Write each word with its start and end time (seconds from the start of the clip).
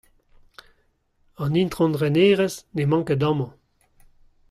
An 1.43 1.53
itron 1.63 1.93
renerez 2.01 2.55
n'emañ 2.73 3.03
ket 3.07 3.21
amañ. 3.29 3.51